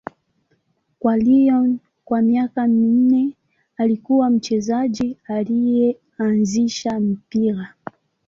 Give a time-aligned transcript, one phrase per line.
[0.99, 3.33] Kwa Lyon kwa miaka minne,
[3.77, 7.73] alikuwa mchezaji aliyeanzisha mpira.